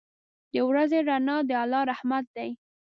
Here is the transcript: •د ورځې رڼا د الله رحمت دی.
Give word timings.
•د 0.53 0.55
ورځې 0.69 0.99
رڼا 1.07 1.37
د 1.49 1.51
الله 1.63 1.81
رحمت 1.91 2.25
دی. 2.35 2.49